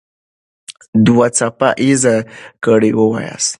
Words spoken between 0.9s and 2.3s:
دوه څپه ايزه